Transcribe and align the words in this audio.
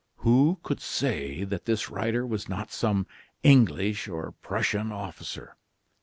Who 0.25 0.59
could 0.63 0.81
say 0.81 1.43
that 1.43 1.65
this 1.65 1.91
rider 1.91 2.25
was 2.25 2.49
not 2.49 2.71
some 2.71 3.05
English 3.43 4.07
or 4.07 4.31
Prussian 4.31 4.91
officer? 4.91 5.57